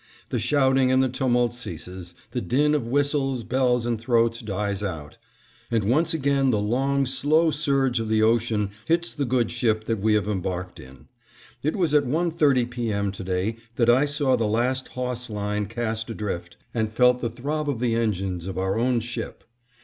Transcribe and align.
The 0.29 0.39
shouting 0.39 0.91
and 0.91 1.03
the 1.03 1.09
tumult 1.09 1.53
ceases, 1.53 2.15
the 2.31 2.41
din 2.41 2.73
of 2.73 2.87
whistles, 2.87 3.43
bells, 3.43 3.85
and 3.85 4.01
throats 4.01 4.39
dies 4.39 4.81
out, 4.81 5.19
and 5.69 5.83
once 5.83 6.11
again 6.11 6.49
the 6.49 6.57
long, 6.57 7.05
slow 7.05 7.51
surge 7.51 7.99
of 7.99 8.09
the 8.09 8.23
ocean 8.23 8.71
hits 8.87 9.13
the 9.13 9.25
good 9.25 9.51
ship 9.51 9.83
that 9.83 9.99
we 9.99 10.15
have 10.15 10.27
embarked 10.27 10.79
in. 10.79 11.07
It 11.61 11.75
was 11.75 11.93
at 11.93 12.07
one 12.07 12.31
thirty 12.31 12.65
P. 12.65 12.91
M. 12.91 13.11
to 13.11 13.23
day 13.23 13.57
that 13.75 13.91
I 13.91 14.05
saw 14.07 14.35
the 14.35 14.47
last 14.47 14.87
hawse 14.97 15.29
line 15.29 15.67
cast 15.67 16.09
adrift, 16.09 16.57
and 16.73 16.91
felt 16.91 17.21
the 17.21 17.29
throb 17.29 17.69
of 17.69 17.79
the 17.79 17.93
engines 17.93 18.47
of 18.47 18.57
our 18.57 18.79
own 18.79 19.01
ship. 19.01 19.43